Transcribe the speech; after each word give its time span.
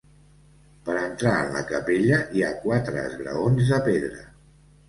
Per 0.87 0.95
entrar 1.01 1.33
en 1.41 1.53
la 1.57 1.61
capella, 1.73 2.19
hi 2.39 2.43
ha 2.47 2.51
quatre 2.65 2.99
esgraons 3.11 3.71
de 3.75 3.81
pedra. 3.91 4.27